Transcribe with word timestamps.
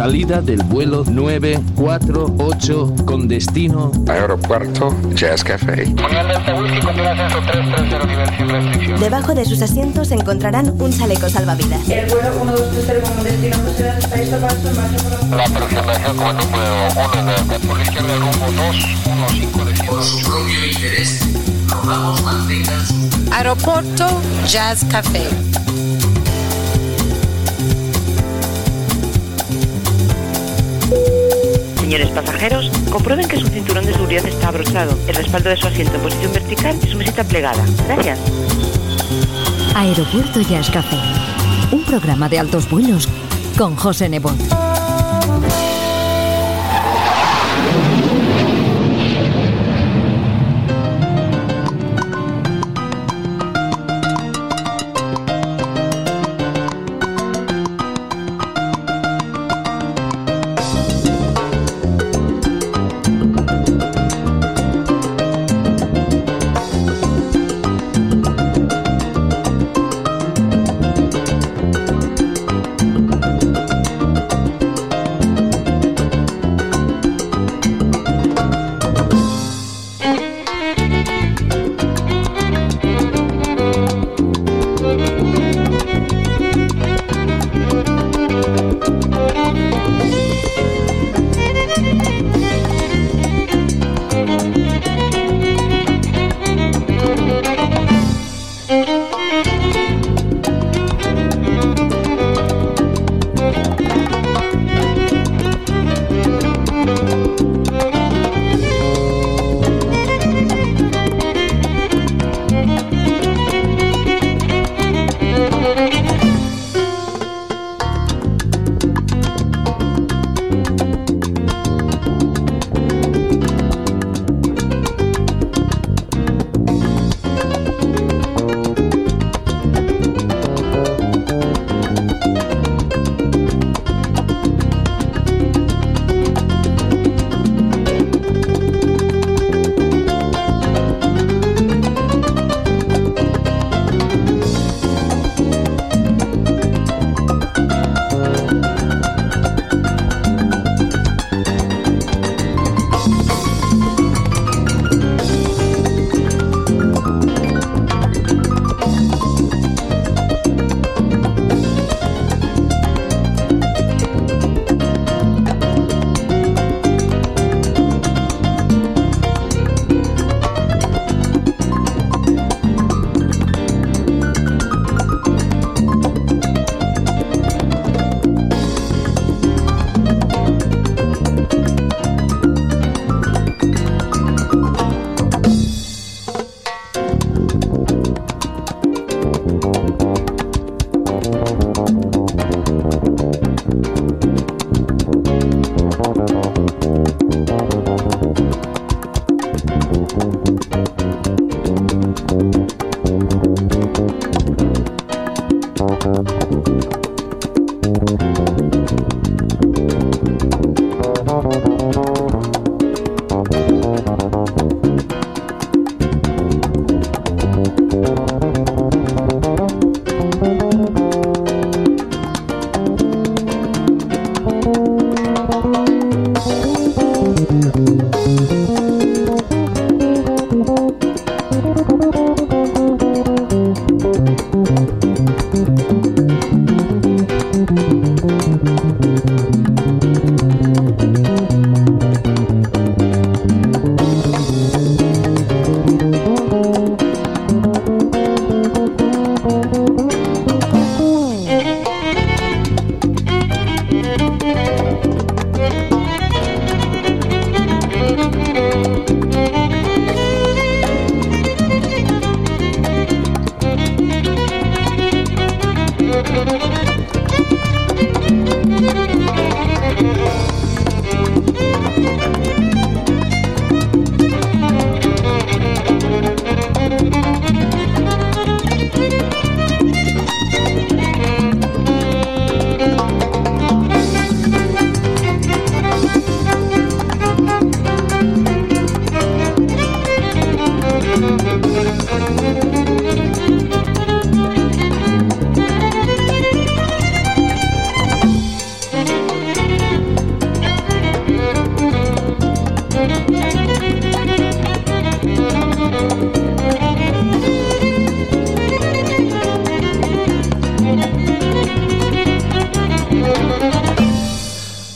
Salida 0.00 0.40
del 0.40 0.62
vuelo 0.62 1.04
948 1.04 2.94
con 3.04 3.28
destino 3.28 3.92
Aeropuerto 4.08 4.96
Jazz 5.14 5.44
Café. 5.44 5.94
Debajo 8.98 9.34
de 9.34 9.44
sus 9.44 9.60
asientos 9.60 10.10
encontrarán 10.10 10.70
un 10.80 10.90
chaleco 10.90 11.28
salvavidas. 11.28 11.86
El 11.86 12.06
vuelo 12.08 12.30
1230 12.46 13.10
como 13.10 13.24
destino 13.24 13.58
por 13.58 15.36
La 15.36 15.44
aproximación 15.44 16.16
como 16.16 16.32
número 16.32 16.88
1 16.96 17.24
de 17.52 17.58
por 17.66 17.76
la 17.76 17.82
izquierda 17.82 18.16
rumbo 18.16 18.46
215 18.56 19.64
de 19.66 19.74
Por 19.86 20.02
su 20.02 20.18
propio 20.22 20.64
interés, 20.64 21.28
rogamos 21.68 22.22
mantengan 22.22 22.86
su 22.86 22.94
Aeropuerto 23.30 24.06
Jazz 24.46 24.82
Café. 24.86 25.28
Señores 31.90 32.10
pasajeros, 32.10 32.70
comprueben 32.88 33.26
que 33.26 33.36
su 33.36 33.48
cinturón 33.48 33.84
de 33.84 33.92
seguridad 33.92 34.24
está 34.24 34.46
abrochado, 34.46 34.96
el 35.08 35.14
respaldo 35.16 35.50
de 35.50 35.56
su 35.56 35.66
asiento 35.66 35.96
en 35.96 36.02
posición 36.02 36.32
vertical 36.32 36.78
y 36.80 36.88
su 36.88 36.96
mesita 36.96 37.24
plegada. 37.24 37.64
Gracias. 37.88 38.16
Aeropuerto 39.74 40.40
Jazz 40.42 40.70
Café. 40.70 40.96
Un 41.72 41.82
programa 41.82 42.28
de 42.28 42.38
altos 42.38 42.70
vuelos 42.70 43.08
con 43.58 43.74
José 43.74 44.08
Nebot. 44.08 44.69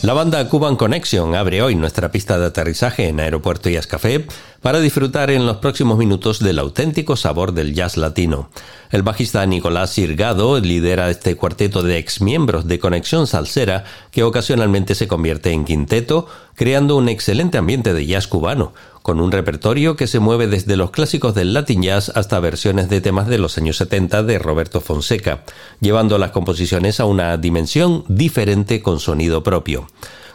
La 0.05 0.13
banda 0.13 0.47
Cuban 0.51 0.77
Connection 0.77 1.35
abre 1.35 1.63
hoy 1.63 1.77
nuestra 1.77 2.13
pista 2.13 2.39
de 2.39 2.45
aterrizaje 2.45 3.09
en 3.09 3.21
Aeropuerto 3.21 3.71
y 3.71 3.79
Café 3.79 4.27
para 4.61 4.81
disfrutar 4.81 5.31
en 5.31 5.47
los 5.47 5.57
próximos 5.57 5.97
minutos 5.97 6.41
del 6.41 6.59
auténtico 6.59 7.17
sabor 7.17 7.53
del 7.53 7.73
jazz 7.73 7.97
latino. 7.97 8.51
El 8.95 9.03
bajista 9.03 9.45
Nicolás 9.45 9.91
Sirgado 9.91 10.61
lidera 10.61 11.11
este 11.11 11.35
cuarteto 11.35 11.83
de 11.83 11.99
exmiembros 11.99 12.69
de 12.69 12.79
Conexión 12.79 13.27
Salsera 13.27 13.83
que 14.13 14.23
ocasionalmente 14.23 14.95
se 14.95 15.09
convierte 15.09 15.51
en 15.51 15.65
quinteto, 15.65 16.29
creando 16.55 16.95
un 16.95 17.09
excelente 17.09 17.59
ambiente 17.59 17.93
de 17.93 18.07
jazz 18.07 18.29
cubano, 18.29 18.73
con 19.03 19.19
un 19.19 19.33
repertorio 19.33 19.97
que 19.97 20.07
se 20.07 20.21
mueve 20.21 20.47
desde 20.47 20.77
los 20.77 20.93
clásicos 20.93 21.35
del 21.35 21.55
Latin 21.55 21.83
Jazz 21.83 22.13
hasta 22.15 22.39
versiones 22.39 22.89
de 22.89 23.01
temas 23.01 23.27
de 23.27 23.39
los 23.39 23.59
años 23.59 23.79
70 23.79 24.23
de 24.23 24.39
Roberto 24.39 24.81
Fonseca, 24.81 25.43
llevando 25.81 26.17
las 26.17 26.31
composiciones 26.31 27.01
a 27.01 27.07
una 27.07 27.37
dimensión 27.37 28.05
diferente 28.07 28.81
con 28.81 29.01
sonido 29.01 29.43
propio 29.43 29.89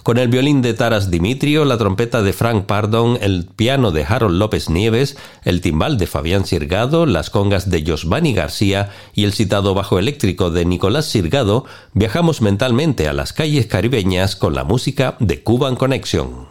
con 0.04 0.18
el 0.18 0.28
violín 0.28 0.62
de 0.62 0.74
Taras 0.74 1.12
Dimitrio, 1.12 1.66
la 1.66 1.78
trompeta 1.78 2.22
de 2.22 2.34
Frank 2.34 2.66
Pardon, 2.66 3.18
el 3.22 3.46
piano 3.46 3.92
de 3.92 4.04
Harold 4.04 4.38
López 4.38 4.70
Nieves, 4.70 5.18
el 5.44 5.62
timbal 5.62 5.98
de 5.98 6.08
Fabián 6.08 6.46
Sirgado, 6.46 7.06
las 7.06 7.30
congas 7.30 7.70
de 7.70 7.84
Josvani 7.86 8.34
García 8.34 8.90
y 9.14 9.24
el 9.24 9.34
citado 9.34 9.74
bajo 9.74 10.00
eléctrico 10.00 10.50
de 10.50 10.66
Nicolás 10.66 11.06
Sirgado, 11.06 11.66
viajamos 11.94 12.42
mentalmente 12.42 13.08
a 13.08 13.14
las 13.14 13.34
calles 13.34 13.68
caribeñas 13.68 14.36
con 14.36 14.56
la 14.56 14.64
música 14.64 15.16
de 15.20 15.44
Cuban 15.44 15.76
Connection. 15.76 16.48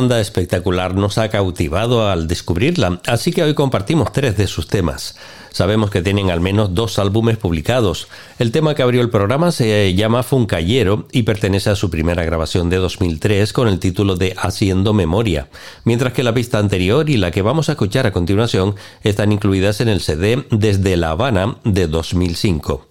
Banda 0.00 0.18
espectacular 0.18 0.94
nos 0.94 1.18
ha 1.18 1.28
cautivado 1.28 2.08
al 2.08 2.26
descubrirla, 2.26 3.02
así 3.06 3.32
que 3.32 3.42
hoy 3.42 3.52
compartimos 3.52 4.14
tres 4.14 4.34
de 4.34 4.46
sus 4.46 4.66
temas. 4.66 5.14
Sabemos 5.50 5.90
que 5.90 6.00
tienen 6.00 6.30
al 6.30 6.40
menos 6.40 6.74
dos 6.74 6.98
álbumes 6.98 7.36
publicados. 7.36 8.08
El 8.38 8.50
tema 8.50 8.74
que 8.74 8.82
abrió 8.82 9.02
el 9.02 9.10
programa 9.10 9.52
se 9.52 9.94
llama 9.94 10.22
Funcayero 10.22 11.06
y 11.12 11.24
pertenece 11.24 11.68
a 11.68 11.76
su 11.76 11.90
primera 11.90 12.24
grabación 12.24 12.70
de 12.70 12.78
2003 12.78 13.52
con 13.52 13.68
el 13.68 13.78
título 13.78 14.16
de 14.16 14.34
Haciendo 14.38 14.94
Memoria, 14.94 15.48
mientras 15.84 16.14
que 16.14 16.22
la 16.22 16.32
pista 16.32 16.58
anterior 16.58 17.10
y 17.10 17.18
la 17.18 17.30
que 17.30 17.42
vamos 17.42 17.68
a 17.68 17.72
escuchar 17.72 18.06
a 18.06 18.12
continuación 18.12 18.76
están 19.02 19.32
incluidas 19.32 19.82
en 19.82 19.90
el 19.90 20.00
CD 20.00 20.46
Desde 20.50 20.96
La 20.96 21.10
Habana 21.10 21.56
de 21.64 21.88
2005. 21.88 22.86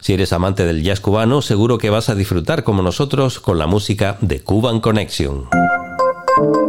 Si 0.00 0.14
eres 0.14 0.32
amante 0.32 0.64
del 0.64 0.82
jazz 0.82 1.00
cubano, 1.00 1.42
seguro 1.42 1.76
que 1.76 1.90
vas 1.90 2.08
a 2.08 2.14
disfrutar 2.14 2.64
como 2.64 2.80
nosotros 2.80 3.38
con 3.38 3.58
la 3.58 3.66
música 3.66 4.16
de 4.22 4.40
Cuban 4.40 4.80
Connection. 4.80 5.44
thank 6.36 6.56
you. 6.56 6.63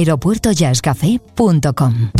aeropuertojazzcafé.com. 0.00 2.19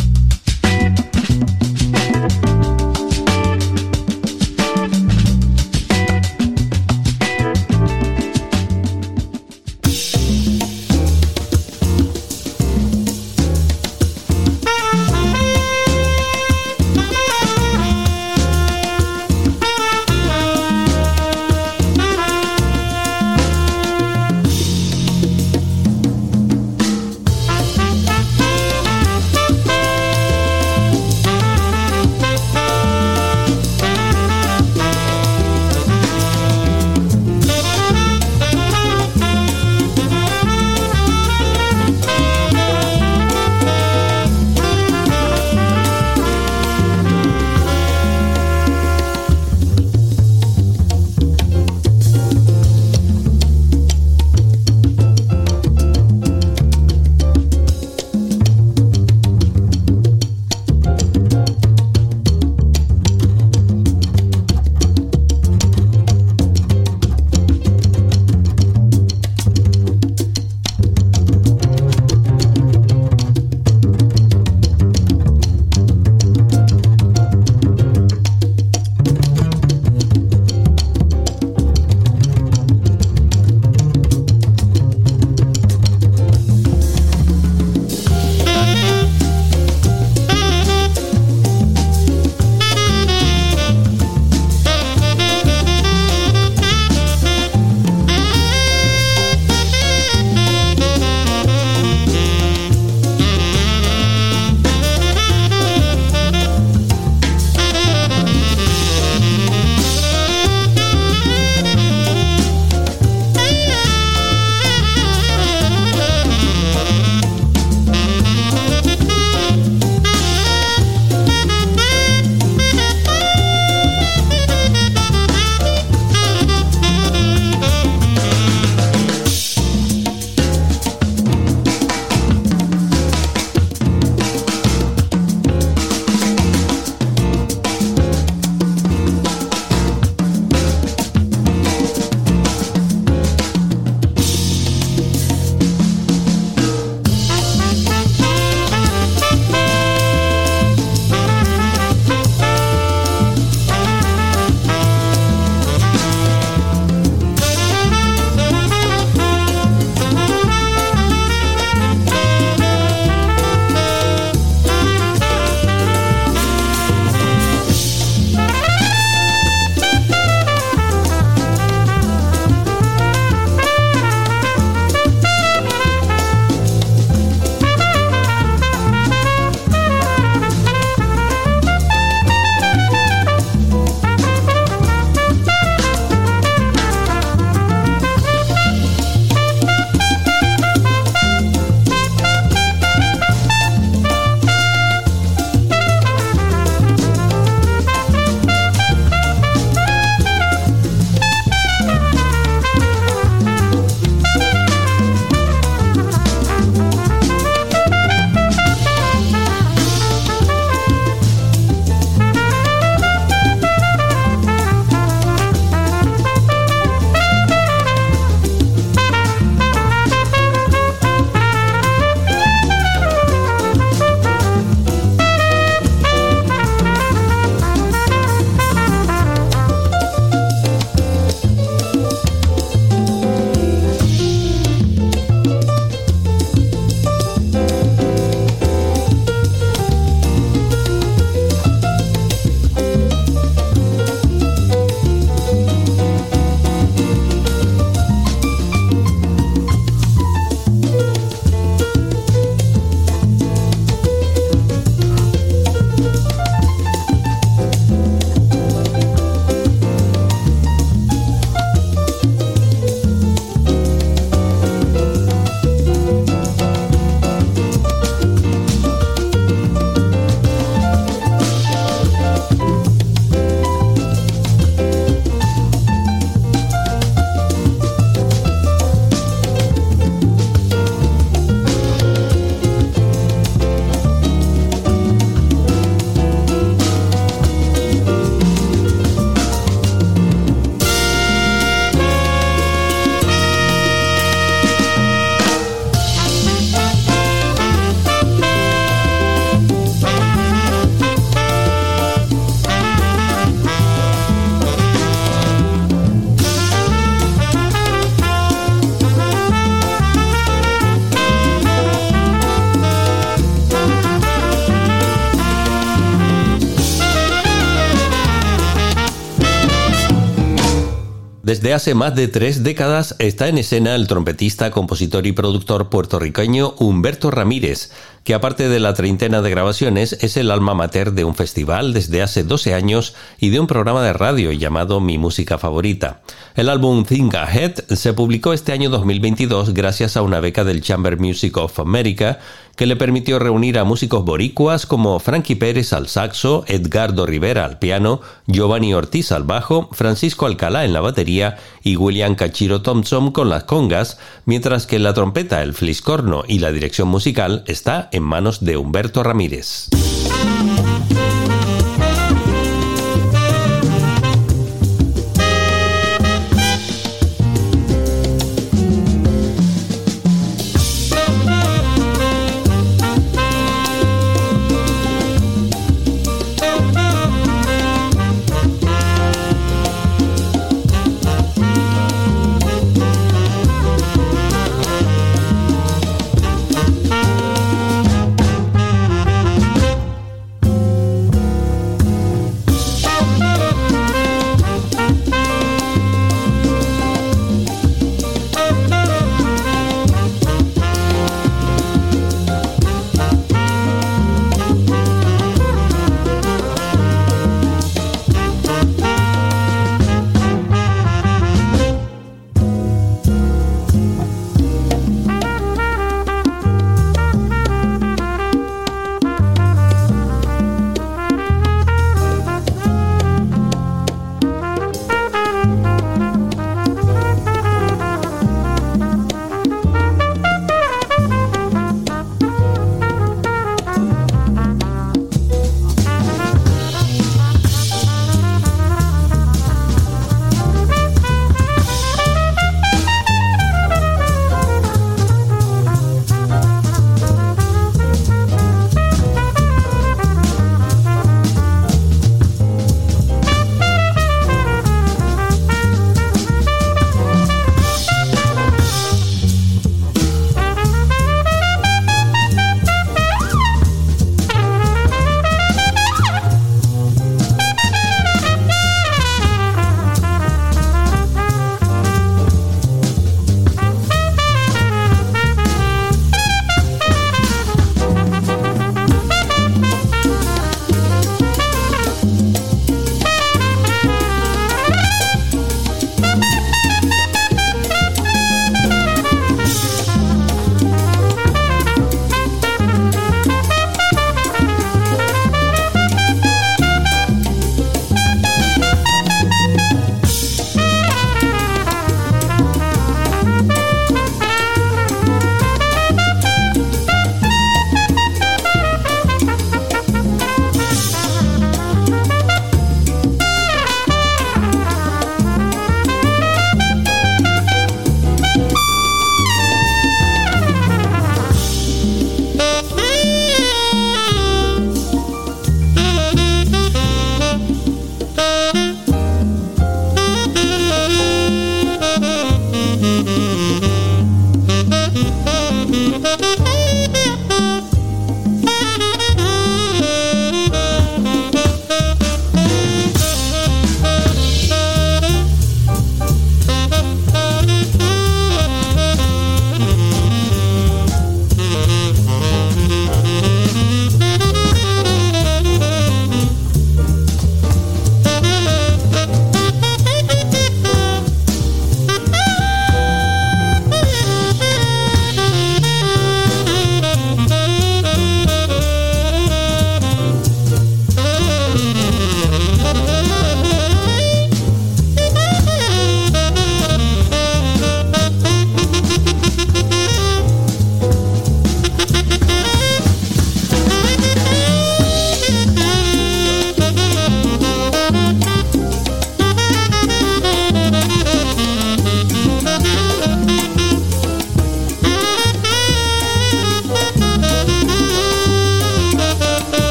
Desde 321.60 321.74
hace 321.74 321.94
más 321.94 322.14
de 322.14 322.26
tres 322.26 322.62
décadas 322.62 323.14
está 323.18 323.48
en 323.48 323.58
escena 323.58 323.94
el 323.94 324.06
trompetista, 324.06 324.70
compositor 324.70 325.26
y 325.26 325.32
productor 325.32 325.90
puertorriqueño 325.90 326.72
Humberto 326.78 327.30
Ramírez, 327.30 327.90
que 328.24 328.32
aparte 328.32 328.70
de 328.70 328.80
la 328.80 328.94
treintena 328.94 329.42
de 329.42 329.50
grabaciones 329.50 330.14
es 330.22 330.38
el 330.38 330.50
alma 330.50 330.72
mater 330.72 331.12
de 331.12 331.24
un 331.24 331.34
festival 331.34 331.92
desde 331.92 332.22
hace 332.22 332.44
12 332.44 332.72
años 332.72 333.14
y 333.38 333.50
de 333.50 333.60
un 333.60 333.66
programa 333.66 334.02
de 334.02 334.14
radio 334.14 334.52
llamado 334.52 335.00
Mi 335.00 335.18
Música 335.18 335.58
Favorita. 335.58 336.22
El 336.54 336.70
álbum 336.70 337.04
Think 337.04 337.34
Ahead 337.34 337.74
se 337.90 338.14
publicó 338.14 338.54
este 338.54 338.72
año 338.72 338.88
2022 338.88 339.74
gracias 339.74 340.16
a 340.16 340.22
una 340.22 340.40
beca 340.40 340.64
del 340.64 340.80
Chamber 340.80 341.18
Music 341.18 341.58
of 341.58 341.78
America 341.78 342.38
que 342.76 342.86
le 342.86 342.96
permitió 342.96 343.38
reunir 343.38 343.78
a 343.78 343.84
músicos 343.84 344.24
boricuas 344.24 344.86
como 344.86 345.18
Frankie 345.18 345.56
Pérez 345.56 345.92
al 345.92 346.08
saxo, 346.08 346.64
Edgardo 346.66 347.26
Rivera 347.26 347.64
al 347.64 347.78
piano, 347.78 348.20
Giovanni 348.46 348.94
Ortiz 348.94 349.32
al 349.32 349.44
bajo, 349.44 349.88
Francisco 349.92 350.46
Alcalá 350.46 350.84
en 350.84 350.92
la 350.92 351.00
batería 351.00 351.58
y 351.82 351.96
William 351.96 352.34
Cachiro 352.34 352.82
Thompson 352.82 353.32
con 353.32 353.48
las 353.48 353.64
congas, 353.64 354.18
mientras 354.44 354.86
que 354.86 354.98
la 354.98 355.14
trompeta, 355.14 355.62
el 355.62 355.74
fliscorno 355.74 356.44
y 356.46 356.58
la 356.58 356.72
dirección 356.72 357.08
musical 357.08 357.64
está 357.66 358.08
en 358.12 358.22
manos 358.22 358.64
de 358.64 358.76
Humberto 358.76 359.22
Ramírez. 359.22 359.88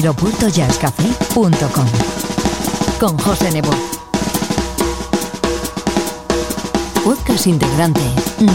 aeropuertojazzcafé.com. 0.00 1.86
Con 2.98 3.18
José 3.18 3.50
Nebo. 3.50 3.70
Podcast 7.04 7.46
integrante 7.46 8.00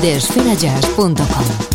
de 0.02 0.16
esferajazz.com. 0.16 1.75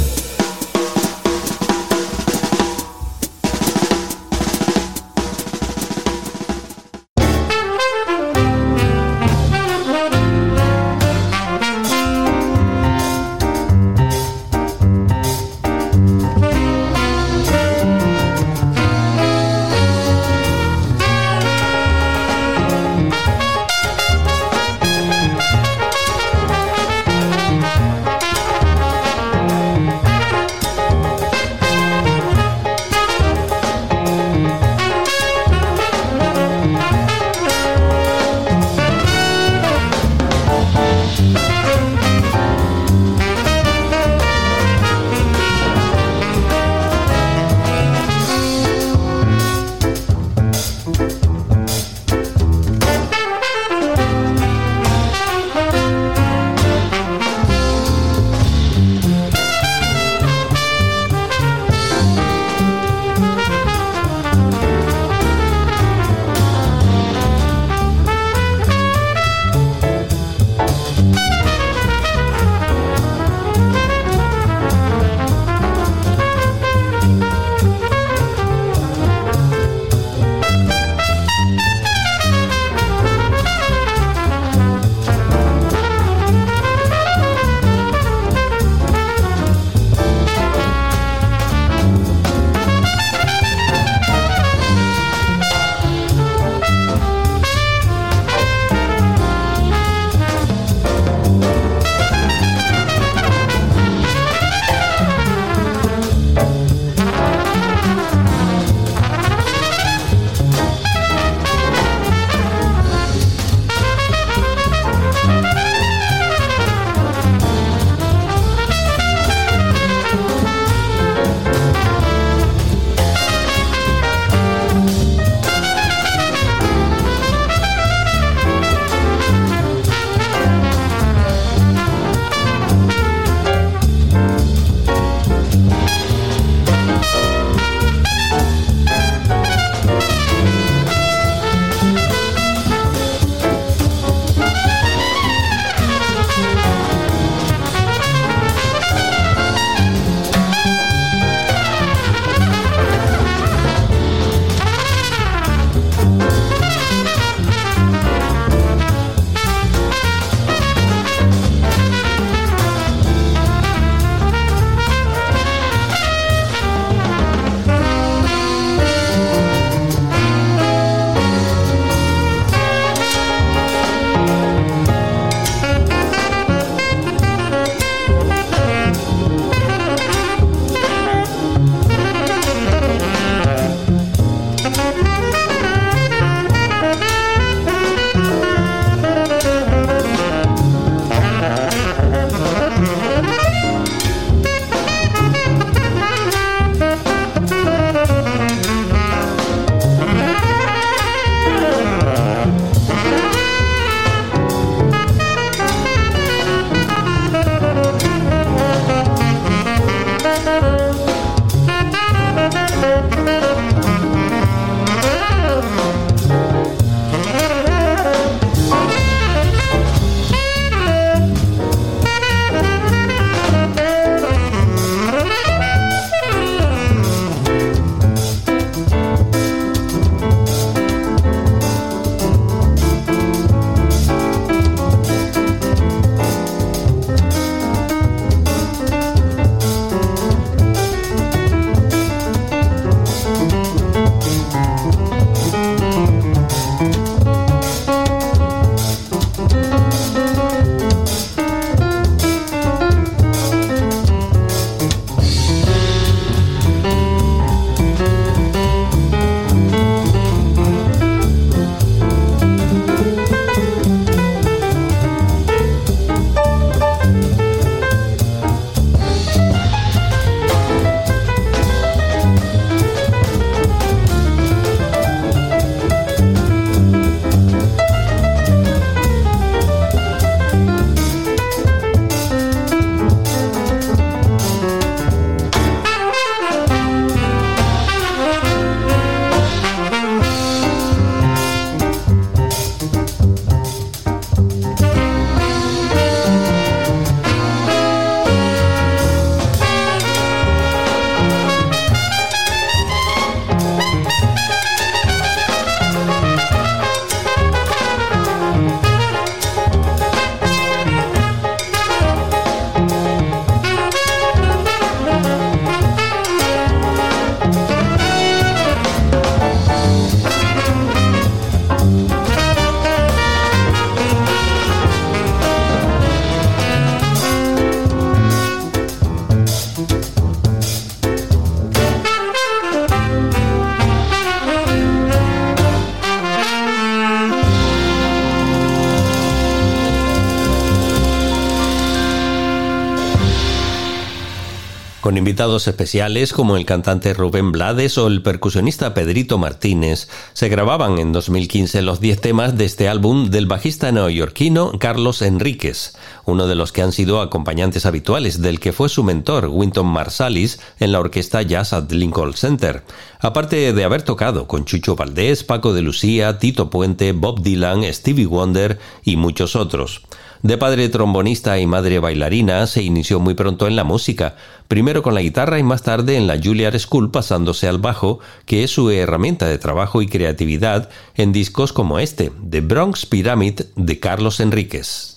invitados 345.30 345.68
especiales 345.68 346.32
como 346.32 346.56
el 346.56 346.66
cantante 346.66 347.14
Rubén 347.14 347.52
Blades 347.52 347.98
o 347.98 348.08
el 348.08 348.20
percusionista 348.20 348.94
Pedrito 348.94 349.38
Martínez. 349.38 350.08
Se 350.32 350.48
grababan 350.48 350.98
en 350.98 351.12
2015 351.12 351.82
los 351.82 352.00
10 352.00 352.20
temas 352.20 352.58
de 352.58 352.64
este 352.64 352.88
álbum 352.88 353.30
del 353.30 353.46
bajista 353.46 353.92
neoyorquino 353.92 354.72
Carlos 354.80 355.22
Enríquez, 355.22 355.96
uno 356.24 356.48
de 356.48 356.56
los 356.56 356.72
que 356.72 356.82
han 356.82 356.90
sido 356.90 357.20
acompañantes 357.20 357.86
habituales 357.86 358.42
del 358.42 358.58
que 358.58 358.72
fue 358.72 358.88
su 358.88 359.04
mentor 359.04 359.46
Winton 359.46 359.86
Marsalis 359.86 360.58
en 360.80 360.90
la 360.90 360.98
orquesta 360.98 361.42
Jazz 361.42 361.74
at 361.74 361.92
Lincoln 361.92 362.34
Center. 362.34 362.82
Aparte 363.20 363.72
de 363.72 363.84
haber 363.84 364.02
tocado 364.02 364.48
con 364.48 364.64
Chucho 364.64 364.96
Valdés, 364.96 365.44
Paco 365.44 365.72
de 365.72 365.82
Lucía, 365.82 366.40
Tito 366.40 366.70
Puente, 366.70 367.12
Bob 367.12 367.40
Dylan, 367.40 367.84
Stevie 367.94 368.26
Wonder 368.26 368.80
y 369.04 369.14
muchos 369.16 369.54
otros. 369.54 370.02
De 370.42 370.56
padre 370.56 370.88
trombonista 370.88 371.58
y 371.58 371.66
madre 371.66 371.98
bailarina, 371.98 372.66
se 372.66 372.82
inició 372.82 373.20
muy 373.20 373.34
pronto 373.34 373.66
en 373.66 373.76
la 373.76 373.84
música, 373.84 374.36
primero 374.68 375.02
con 375.02 375.14
la 375.14 375.20
guitarra 375.20 375.58
y 375.58 375.62
más 375.62 375.82
tarde 375.82 376.16
en 376.16 376.26
la 376.26 376.40
Juilliard 376.42 376.78
School 376.78 377.10
pasándose 377.10 377.68
al 377.68 377.78
bajo, 377.78 378.20
que 378.46 378.64
es 378.64 378.70
su 378.70 378.90
herramienta 378.90 379.46
de 379.46 379.58
trabajo 379.58 380.00
y 380.00 380.06
creatividad 380.06 380.88
en 381.14 381.32
discos 381.32 381.74
como 381.74 381.98
este, 381.98 382.32
The 382.48 382.62
Bronx 382.62 383.04
Pyramid 383.04 383.60
de 383.76 384.00
Carlos 384.00 384.40
Enríquez. 384.40 385.16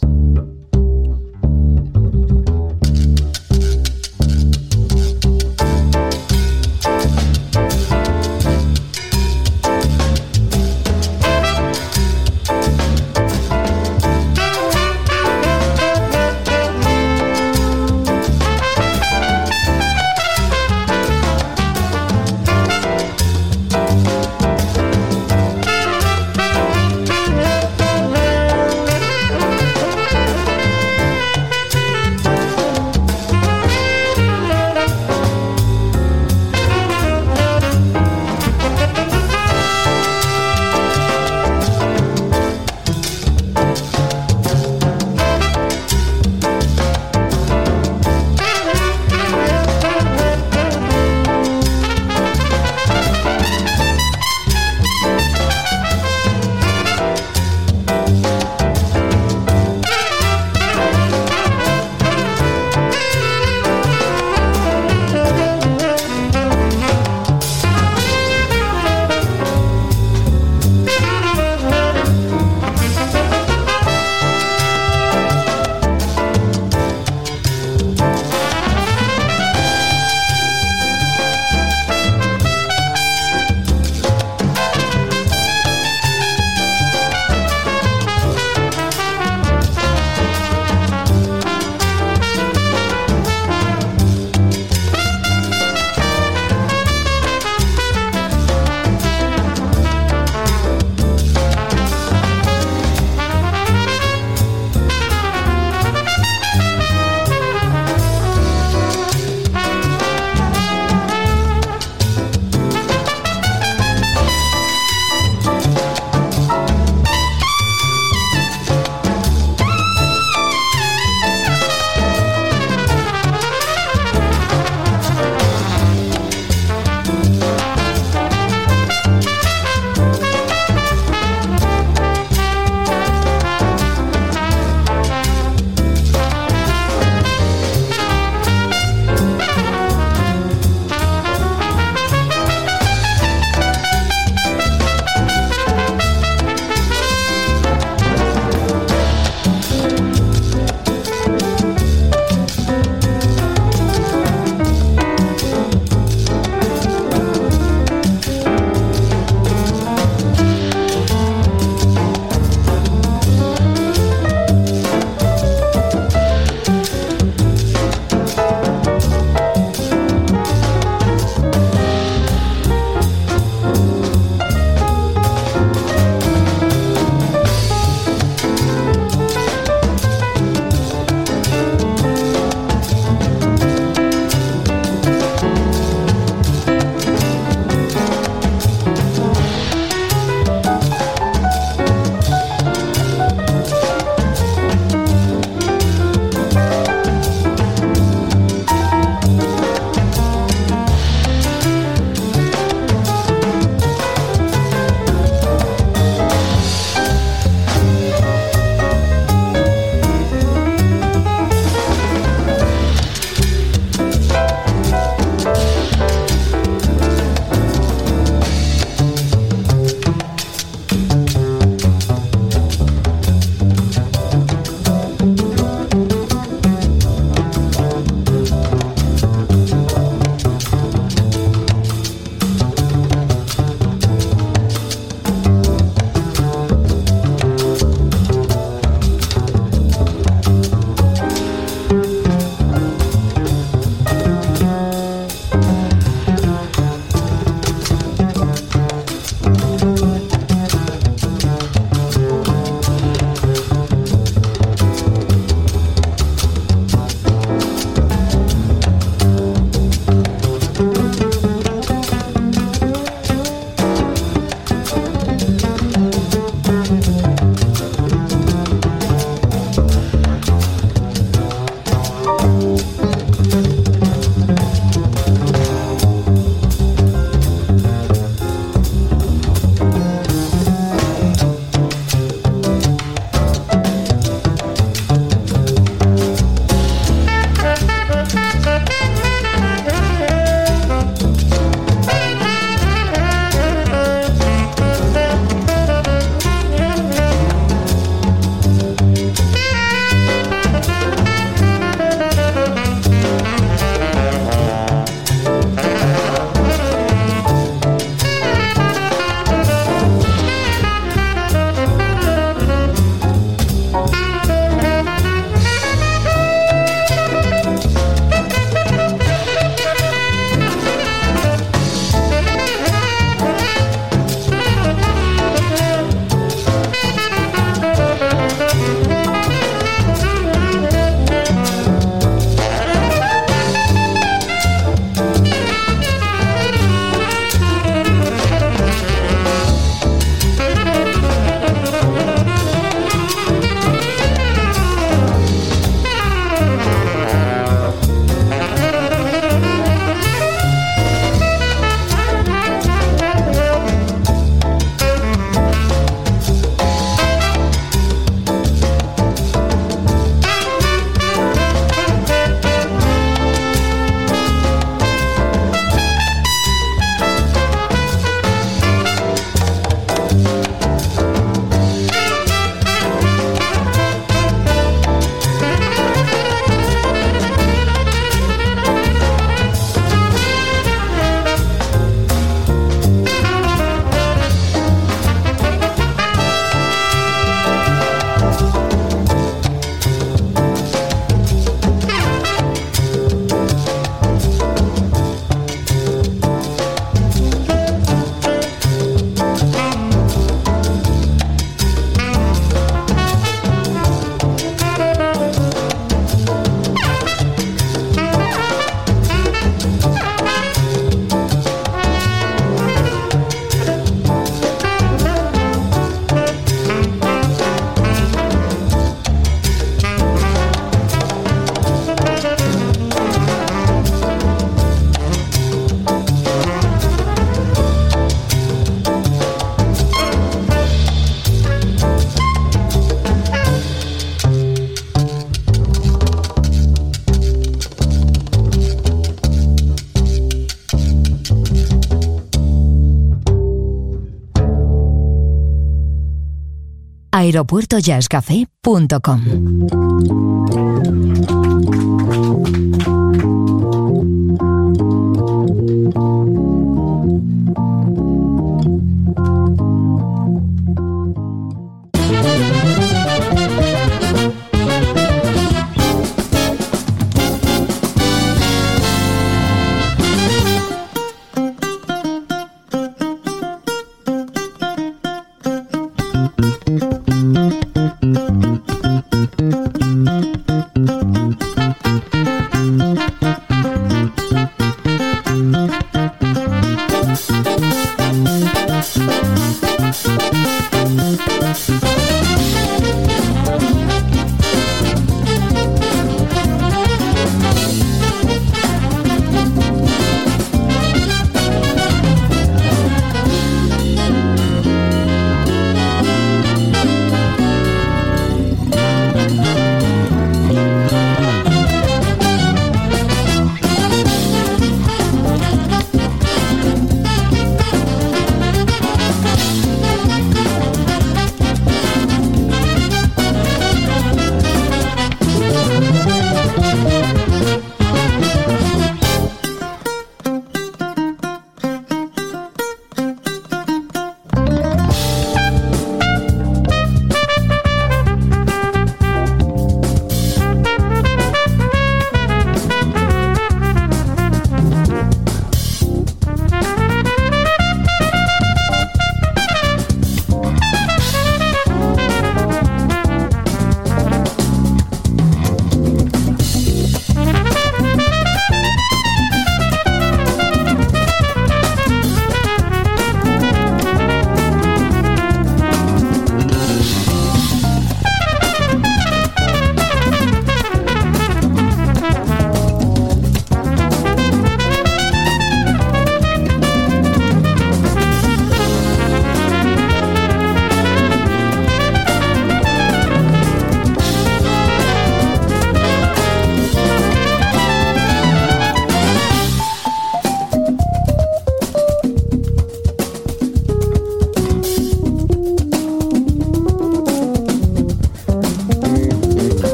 aeropuertojazzcafé.com. 447.44 449.39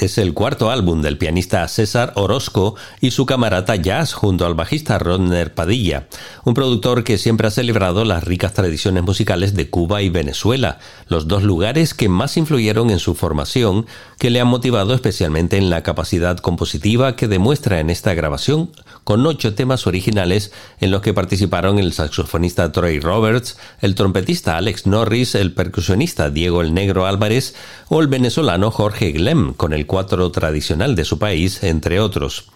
Es 0.00 0.18
el 0.18 0.32
cuarto 0.32 0.70
álbum 0.70 1.02
del 1.02 1.18
pianista 1.18 1.66
César 1.66 2.12
Orozco 2.14 2.76
y 3.00 3.10
su 3.10 3.26
camarata 3.26 3.74
jazz 3.74 4.12
junto 4.12 4.46
al 4.46 4.54
bajista 4.54 4.96
Rodner 4.96 5.54
Padilla, 5.54 6.06
un 6.44 6.54
productor 6.54 7.02
que 7.02 7.18
siempre 7.18 7.48
ha 7.48 7.50
celebrado 7.50 8.04
las 8.04 8.22
ricas 8.22 8.52
tradiciones 8.52 9.02
musicales 9.02 9.54
de 9.54 9.68
Cuba 9.68 10.02
y 10.02 10.08
Venezuela, 10.08 10.78
los 11.08 11.26
dos 11.26 11.42
lugares 11.42 11.94
que 11.94 12.08
más 12.08 12.36
influyeron 12.36 12.90
en 12.90 13.00
su 13.00 13.16
formación, 13.16 13.86
que 14.20 14.30
le 14.30 14.40
han 14.40 14.46
motivado 14.46 14.94
especialmente 14.94 15.56
en 15.56 15.68
la 15.68 15.82
capacidad 15.82 16.38
compositiva 16.38 17.16
que 17.16 17.26
demuestra 17.26 17.80
en 17.80 17.90
esta 17.90 18.14
grabación, 18.14 18.70
con 19.06 19.24
ocho 19.24 19.54
temas 19.54 19.86
originales 19.86 20.50
en 20.80 20.90
los 20.90 21.00
que 21.00 21.14
participaron 21.14 21.78
el 21.78 21.92
saxofonista 21.92 22.72
Troy 22.72 22.98
Roberts, 22.98 23.56
el 23.80 23.94
trompetista 23.94 24.56
Alex 24.56 24.84
Norris, 24.88 25.36
el 25.36 25.54
percusionista 25.54 26.28
Diego 26.28 26.60
el 26.60 26.74
Negro 26.74 27.06
Álvarez 27.06 27.54
o 27.88 28.00
el 28.00 28.08
venezolano 28.08 28.72
Jorge 28.72 29.12
Glem 29.12 29.54
con 29.54 29.72
el 29.72 29.86
cuatro 29.86 30.32
tradicional 30.32 30.96
de 30.96 31.04
su 31.04 31.20
país, 31.20 31.62
entre 31.62 32.00
otros. 32.00 32.46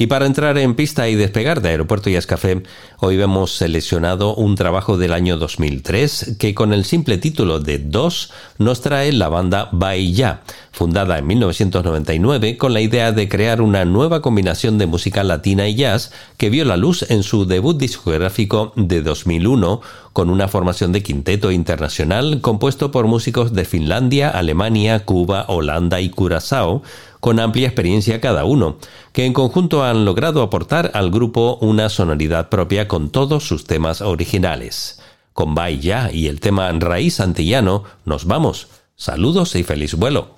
Y 0.00 0.06
para 0.06 0.26
entrar 0.26 0.56
en 0.58 0.76
pista 0.76 1.08
y 1.08 1.16
despegar 1.16 1.60
de 1.60 1.70
Aeropuerto 1.70 2.08
y 2.08 2.16
Café, 2.18 2.62
hoy 3.00 3.20
hemos 3.20 3.56
seleccionado 3.56 4.36
un 4.36 4.54
trabajo 4.54 4.96
del 4.96 5.12
año 5.12 5.38
2003 5.38 6.36
que 6.38 6.54
con 6.54 6.72
el 6.72 6.84
simple 6.84 7.18
título 7.18 7.58
de 7.58 7.78
Dos 7.78 8.30
nos 8.58 8.80
trae 8.80 9.10
la 9.12 9.28
banda 9.28 9.70
Ya, 10.12 10.42
fundada 10.70 11.18
en 11.18 11.26
1999 11.26 12.58
con 12.58 12.74
la 12.74 12.80
idea 12.80 13.10
de 13.10 13.28
crear 13.28 13.60
una 13.60 13.84
nueva 13.84 14.22
combinación 14.22 14.78
de 14.78 14.86
música 14.86 15.24
latina 15.24 15.66
y 15.66 15.74
jazz 15.74 16.12
que 16.36 16.48
vio 16.48 16.64
la 16.64 16.76
luz 16.76 17.04
en 17.10 17.24
su 17.24 17.44
debut 17.44 17.76
discográfico 17.76 18.72
de 18.76 19.02
2001 19.02 19.80
con 20.12 20.30
una 20.30 20.46
formación 20.46 20.92
de 20.92 21.02
quinteto 21.02 21.50
internacional 21.50 22.40
compuesto 22.40 22.92
por 22.92 23.08
músicos 23.08 23.52
de 23.52 23.64
Finlandia, 23.64 24.30
Alemania, 24.30 25.04
Cuba, 25.04 25.44
Holanda 25.48 26.00
y 26.00 26.10
Curazao, 26.10 26.82
con 27.20 27.40
amplia 27.40 27.68
experiencia 27.68 28.20
cada 28.20 28.44
uno, 28.44 28.76
que 29.12 29.26
en 29.26 29.32
conjunto 29.32 29.84
han 29.84 30.04
logrado 30.04 30.42
aportar 30.42 30.90
al 30.94 31.10
grupo 31.10 31.58
una 31.60 31.88
sonoridad 31.88 32.48
propia 32.48 32.88
con 32.88 33.10
todos 33.10 33.46
sus 33.46 33.64
temas 33.64 34.00
originales. 34.00 35.00
Con 35.32 35.54
Bye 35.54 35.78
Ya 35.78 36.10
y 36.12 36.26
el 36.26 36.40
tema 36.40 36.70
Raíz 36.72 37.20
Antillano, 37.20 37.84
nos 38.04 38.24
vamos. 38.24 38.68
Saludos 38.96 39.54
y 39.54 39.62
feliz 39.62 39.94
vuelo. 39.94 40.37